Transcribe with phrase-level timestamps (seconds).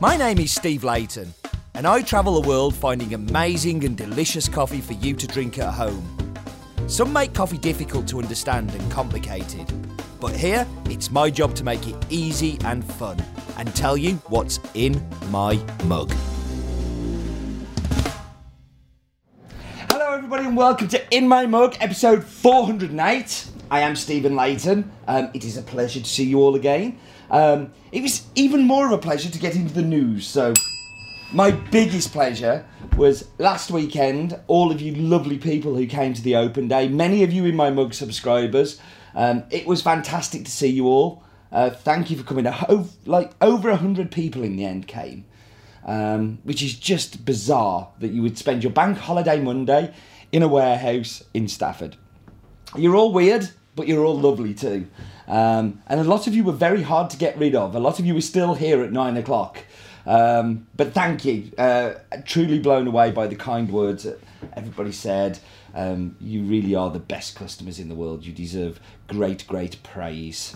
[0.00, 1.32] My name is Steve Leighton,
[1.74, 5.72] and I travel the world finding amazing and delicious coffee for you to drink at
[5.72, 6.34] home.
[6.88, 9.72] Some make coffee difficult to understand and complicated,
[10.20, 13.22] but here it's my job to make it easy and fun
[13.56, 15.54] and tell you what's in my
[15.84, 16.12] mug.
[19.90, 23.53] Hello, everybody, and welcome to In My Mug, episode 408.
[23.74, 24.88] I am Stephen Leighton.
[25.08, 26.96] Um, it is a pleasure to see you all again.
[27.28, 30.28] Um, it was even more of a pleasure to get into the news.
[30.28, 30.54] So,
[31.32, 32.64] my biggest pleasure
[32.96, 34.38] was last weekend.
[34.46, 37.56] All of you lovely people who came to the open day, many of you in
[37.56, 38.80] my mug subscribers.
[39.12, 41.24] Um, it was fantastic to see you all.
[41.50, 42.44] Uh, thank you for coming.
[42.44, 45.24] Ho- like over a hundred people in the end came,
[45.84, 49.92] um, which is just bizarre that you would spend your bank holiday Monday
[50.30, 51.96] in a warehouse in Stafford.
[52.76, 54.86] You're all weird, but you're all lovely too.
[55.26, 57.74] Um, and a lot of you were very hard to get rid of.
[57.74, 59.64] A lot of you were still here at nine o'clock.
[60.06, 61.50] Um, but thank you.
[61.56, 64.20] Uh, truly blown away by the kind words that
[64.54, 65.38] everybody said.
[65.74, 68.24] Um, you really are the best customers in the world.
[68.24, 70.54] You deserve great, great praise.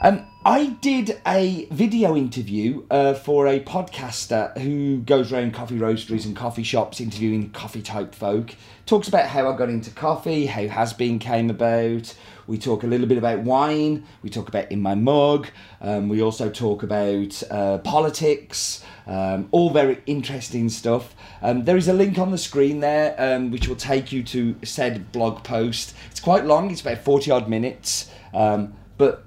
[0.00, 6.24] Um, I did a video interview uh, for a podcaster who goes around coffee roasteries
[6.24, 8.54] and coffee shops interviewing coffee type folk.
[8.86, 12.14] Talks about how I got into coffee, how Has Bean came about.
[12.46, 14.06] We talk a little bit about wine.
[14.22, 15.48] We talk about In My Mug.
[15.80, 18.84] Um, we also talk about uh, politics.
[19.08, 21.12] Um, all very interesting stuff.
[21.42, 24.54] Um, there is a link on the screen there um, which will take you to
[24.62, 25.96] said blog post.
[26.08, 28.10] It's quite long, it's about 40 odd minutes.
[28.32, 29.24] Um, but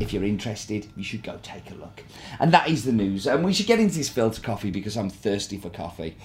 [0.00, 2.04] if you're interested, you should go take a look.
[2.38, 3.26] And that is the news.
[3.26, 6.16] And we should get into this filter coffee because I'm thirsty for coffee.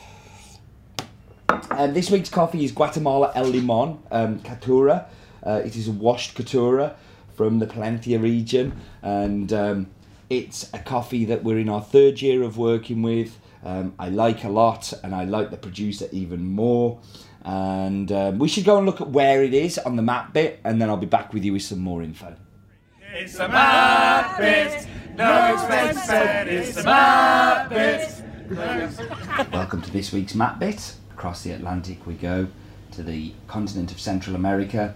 [1.71, 5.05] And this week's coffee is Guatemala El Limon um, Caturra.
[5.45, 6.95] Uh, it is a washed Caturra
[7.35, 8.79] from the Palencia region.
[9.01, 9.87] And um,
[10.29, 13.39] it's a coffee that we're in our third year of working with.
[13.65, 16.99] Um, I like a lot and I like the producer even more.
[17.43, 20.59] And um, we should go and look at where it is on the map bit
[20.63, 22.35] and then I'll be back with you with some more info.
[23.15, 26.09] It's map bit, no expense.
[26.49, 28.23] It's map bit.
[29.53, 30.95] Welcome to this week's map bit.
[31.11, 32.47] Across the Atlantic we go
[32.93, 34.95] to the continent of Central America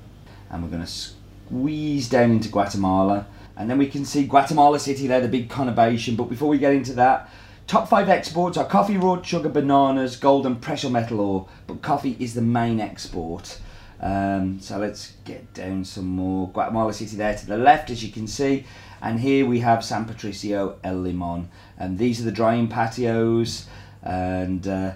[0.50, 5.06] and we're going to squeeze down into Guatemala and then we can see Guatemala City
[5.06, 6.18] there, the big conurbation.
[6.18, 7.30] But before we get into that,
[7.68, 11.48] top five exports are coffee, raw sugar, bananas, gold and precious metal ore.
[11.68, 13.60] But coffee is the main export.
[14.00, 16.50] Um, so let's get down some more.
[16.50, 18.66] Guatemala City there to the left, as you can see.
[19.02, 21.50] And here we have San Patricio El Limon.
[21.78, 23.68] And these are the drying patios.
[24.04, 24.94] And uh,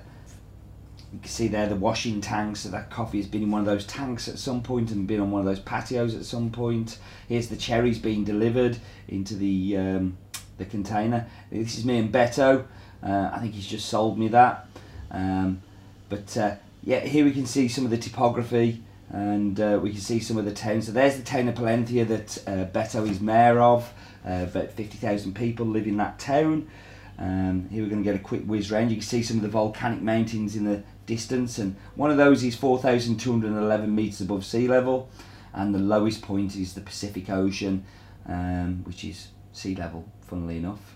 [1.14, 2.62] you can see there the washing tanks.
[2.62, 5.20] So that coffee has been in one of those tanks at some point and been
[5.20, 6.98] on one of those patios at some point.
[7.28, 10.18] Here's the cherries being delivered into the um,
[10.58, 11.28] the container.
[11.52, 12.66] This is me and Beto.
[13.04, 14.68] Uh, I think he's just sold me that.
[15.10, 15.62] Um,
[16.08, 20.00] but uh, yeah, here we can see some of the typography and uh, we can
[20.00, 20.86] see some of the towns.
[20.86, 23.94] So there's the town of Palencia that uh, Beto is mayor of.
[24.26, 26.70] Uh, about 50,000 people live in that town.
[27.18, 28.90] Um, here we're going to get a quick whiz round.
[28.90, 32.44] You can see some of the volcanic mountains in the distance, and one of those
[32.44, 35.10] is 4,211 metres above sea level,
[35.54, 37.84] and the lowest point is the Pacific Ocean,
[38.28, 40.96] um, which is sea level, funnily enough.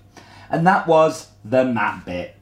[0.49, 2.35] And that was the map bit.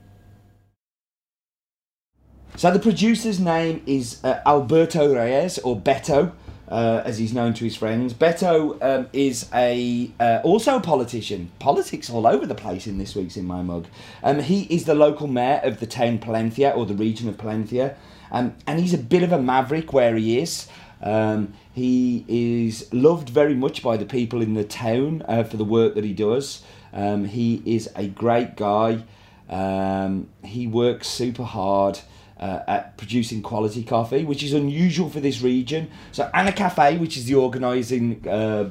[2.55, 6.33] So the producer's name is uh, Alberto Reyes or Beto,
[6.69, 8.13] uh, as he's known to his friends.
[8.13, 11.51] Beto um, is a uh, also a politician.
[11.57, 13.87] Politics all over the place in this week's in my mug.
[14.21, 17.95] Um, he is the local mayor of the town Palencia or the region of Palencia,
[18.31, 20.67] um, and he's a bit of a maverick where he is.
[21.01, 25.65] Um, he is loved very much by the people in the town uh, for the
[25.65, 26.63] work that he does.
[26.93, 29.03] Um, he is a great guy.
[29.49, 31.99] Um, he works super hard
[32.43, 35.89] uh, at producing quality coffee, which is unusual for this region.
[36.11, 38.69] So Anacafé, which is the organising uh,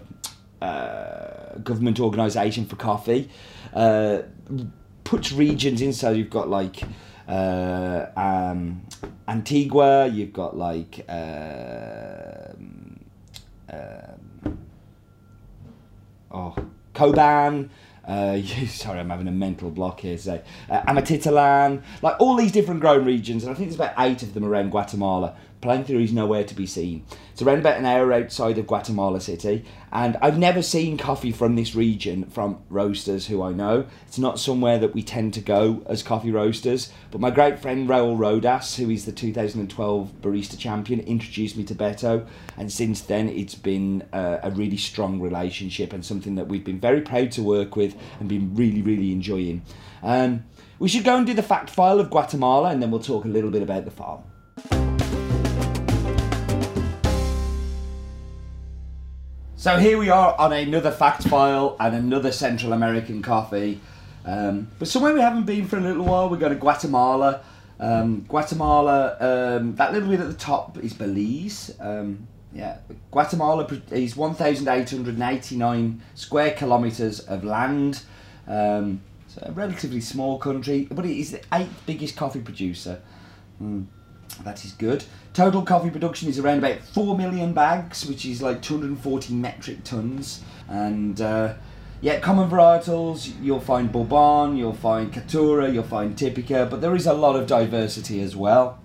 [0.61, 3.31] uh, government organisation for coffee,
[3.73, 4.19] uh,
[5.05, 5.93] puts regions in.
[5.93, 6.83] So you've got like
[7.27, 8.83] uh, um,
[9.27, 11.05] Antigua, you've got like.
[11.09, 12.61] um
[13.73, 14.59] um
[16.31, 16.55] oh,
[16.95, 17.71] Coban,
[18.05, 20.19] uh, sorry, I'm having a mental block here.
[20.19, 24.23] So, uh, Amatitalan, like all these different growing regions, and I think there's about eight
[24.23, 25.37] of them around Guatemala.
[25.63, 27.07] Palencia is nowhere to be seen.
[27.31, 31.55] It's around about an hour outside of Guatemala City, and I've never seen coffee from
[31.55, 33.87] this region from roasters who I know.
[34.09, 37.89] It's not somewhere that we tend to go as coffee roasters, but my great friend
[37.89, 42.27] Raul Rodas, who is the 2012 barista champion, introduced me to Beto,
[42.57, 46.81] and since then it's been uh, a really strong relationship and something that we've been
[46.81, 49.63] very proud to work with and been really, really enjoying.
[50.03, 50.45] Um,
[50.81, 53.29] we should go and do the fact file of Guatemala, and then we'll talk a
[53.29, 54.25] little bit about the farm.
[59.63, 63.81] So here we are on another fact file and another Central American coffee.
[64.25, 67.45] Um, but somewhere we haven't been for a little while, we're going to Guatemala.
[67.79, 71.77] Um, Guatemala, um, that little bit at the top is Belize.
[71.79, 72.79] Um, yeah,
[73.13, 78.03] Guatemala is 1,889 square kilometres of land.
[78.49, 83.01] Um, so a relatively small country, but it is the eighth biggest coffee producer.
[83.63, 83.87] Mm.
[84.45, 85.05] That is good.
[85.35, 90.43] Total coffee production is around about 4 million bags, which is like 240 metric tons.
[90.69, 91.55] And uh,
[92.01, 97.07] yeah, common varietals, you'll find Bourbon, you'll find Caturra, you'll find Typica, but there is
[97.07, 98.81] a lot of diversity as well.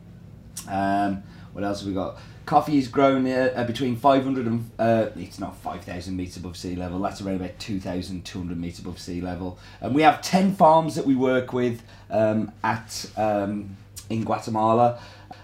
[0.69, 1.23] Um,
[1.53, 2.17] what else have we got?
[2.45, 6.99] Coffee is grown uh, between 500 and, uh, it's not 5,000 metres above sea level,
[6.99, 9.57] that's around about 2,200 metres above sea level.
[9.81, 13.75] And we have 10 farms that we work with um, at um,
[14.09, 14.99] in Guatemala.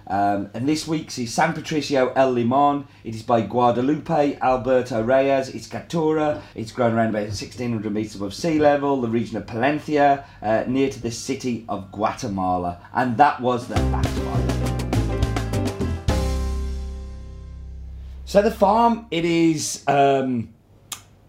[0.07, 2.87] Um, and this week's is San Patricio El Limon.
[3.03, 5.49] It is by Guadalupe Alberto Reyes.
[5.49, 6.41] It's Caturra.
[6.55, 10.89] It's grown around about 1600 metres above sea level, the region of Palencia, uh, near
[10.89, 12.79] to the city of Guatemala.
[12.93, 14.09] And that was the fact
[18.33, 19.83] So the farm, it is.
[19.87, 20.55] Um,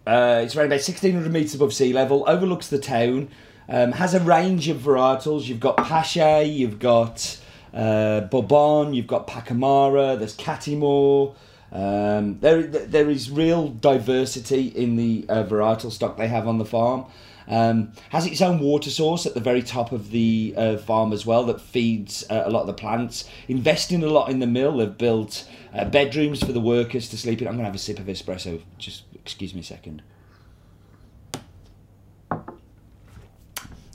[0.07, 3.29] uh, it's around about 1600 metres above sea level, overlooks the town,
[3.69, 5.47] um, has a range of varietals.
[5.47, 7.41] You've got Pache, you've got
[7.73, 11.35] uh, Bourbon, you've got Pacamara, there's Catimor.
[11.73, 16.65] Um, there, there is real diversity in the uh, varietal stock they have on the
[16.65, 17.07] farm.
[17.47, 21.27] Um, has its own water source at the very top of the uh, farm as
[21.27, 23.29] well that feeds uh, a lot of the plants.
[23.49, 27.43] Investing a lot in the mill, they've built uh, bedrooms for the workers to sleep
[27.43, 27.49] in.
[27.49, 28.63] I'm going to have a sip of espresso.
[28.79, 30.03] Just excuse me a second.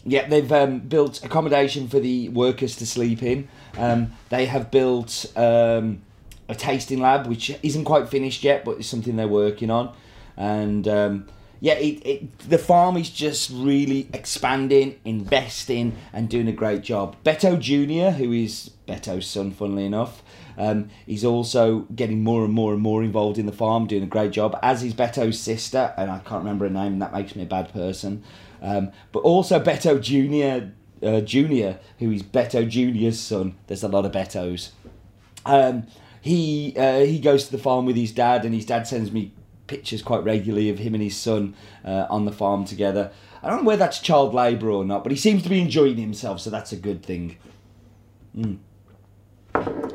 [0.10, 3.48] Yeah, they've um, built accommodation for the workers to sleep in.
[3.78, 6.02] Um, they have built um,
[6.48, 9.94] a tasting lab, which isn't quite finished yet, but it's something they're working on.
[10.36, 11.28] And um,
[11.60, 17.16] yeah, it, it, the farm is just really expanding, investing, and doing a great job.
[17.24, 20.24] Beto Jr., who is Beto's son, funnily enough,
[20.58, 24.08] um, he's also getting more and more and more involved in the farm, doing a
[24.08, 27.36] great job, as is Beto's sister, and I can't remember her name, and that makes
[27.36, 28.24] me a bad person.
[28.62, 30.72] Um, but also Beto Jr.,
[31.06, 33.58] uh, Junior, who is Beto Junior's son.
[33.68, 34.72] There's a lot of Betos.
[35.46, 35.88] Um,
[36.22, 39.32] he uh, he goes to the farm with his dad, and his dad sends me
[39.70, 41.56] pictures quite regularly of him and his son
[41.86, 43.12] uh, on the farm together.
[43.42, 45.96] I don't know whether that's child labour or not, but he seems to be enjoying
[45.96, 47.38] himself, so that's a good thing.
[48.36, 48.58] Mm.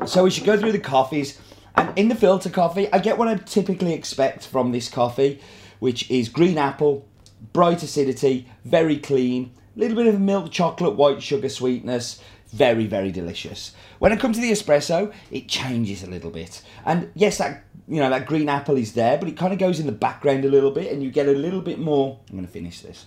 [0.07, 1.39] So we should go through the coffees.
[1.75, 5.41] And in the filter coffee, I get what I typically expect from this coffee,
[5.79, 7.05] which is green apple,
[7.53, 13.11] bright acidity, very clean, a little bit of milk chocolate, white sugar sweetness, very, very
[13.11, 13.73] delicious.
[13.99, 16.61] When I come to the espresso, it changes a little bit.
[16.85, 19.79] And yes, that you know, that green apple is there, but it kind of goes
[19.79, 22.19] in the background a little bit and you get a little bit more.
[22.29, 23.05] I'm going to finish this.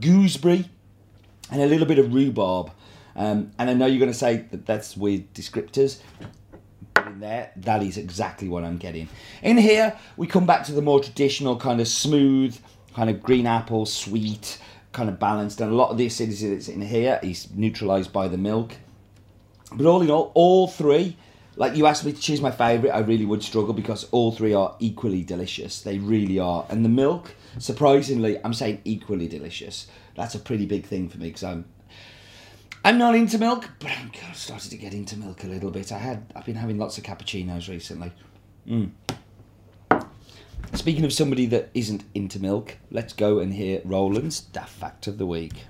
[0.00, 0.68] Gooseberry
[1.50, 2.70] and a little bit of rhubarb.
[3.16, 5.98] Um, and I know you're going to say that that's weird descriptors.
[7.04, 9.08] In there, that is exactly what I'm getting.
[9.42, 12.56] In here, we come back to the more traditional kind of smooth,
[12.94, 14.58] kind of green apple, sweet,
[14.92, 15.60] kind of balanced.
[15.60, 18.76] And a lot of the acidity that's in here is neutralized by the milk.
[19.72, 21.16] But all in all, all three,
[21.58, 24.54] like you asked me to choose my favourite, I really would struggle because all three
[24.54, 25.82] are equally delicious.
[25.82, 26.64] They really are.
[26.68, 29.88] And the milk, surprisingly, I'm saying equally delicious.
[30.14, 31.64] That's a pretty big thing for me because I'm
[32.84, 35.72] I'm not into milk, but I'm kind of started to get into milk a little
[35.72, 35.90] bit.
[35.90, 38.12] I had I've been having lots of cappuccinos recently.
[38.68, 38.92] Mm.
[40.74, 45.18] Speaking of somebody that isn't into milk, let's go and hear Roland's daft fact of
[45.18, 45.64] the week.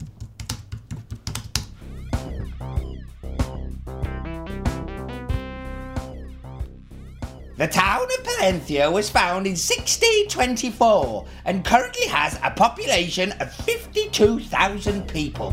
[7.58, 15.08] The town of Palencia was found in 1624 and currently has a population of 52,000
[15.08, 15.52] people.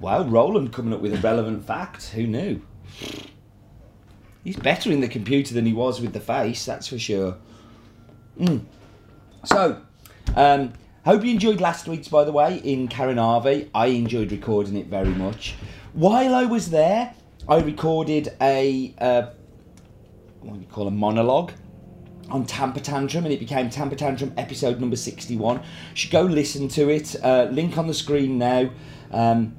[0.00, 2.08] Wow, Roland coming up with a relevant fact.
[2.08, 2.60] Who knew?
[4.42, 7.36] He's better in the computer than he was with the face, that's for sure.
[8.40, 8.64] Mm.
[9.44, 9.80] So,
[10.34, 10.72] um,
[11.04, 13.70] Hope you enjoyed last week's, by the way, in Karen Harvey.
[13.72, 15.54] I enjoyed recording it very much.
[15.92, 17.14] While I was there,
[17.48, 19.26] I recorded a uh,
[20.40, 21.52] what do you call a monologue
[22.28, 25.58] on Tamper Tantrum, and it became Tamper Tantrum episode number sixty-one.
[25.58, 27.14] You should go listen to it.
[27.22, 28.70] Uh, link on the screen now.
[29.12, 29.56] Um,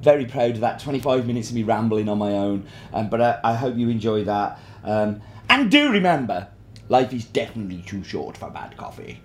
[0.00, 0.78] very proud of that.
[0.78, 4.22] Twenty-five minutes of me rambling on my own, um, but I, I hope you enjoy
[4.24, 4.60] that.
[4.84, 6.46] Um, and do remember,
[6.88, 9.20] life is definitely too short for bad coffee.